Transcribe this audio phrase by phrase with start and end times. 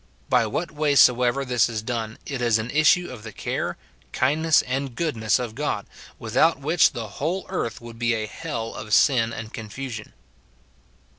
[0.29, 3.77] By what way soever this is done, it is an issue of the care,
[4.13, 5.85] kindness, and goodness of God,
[6.17, 10.13] without which the whole earth would be a hell of sin and confusion.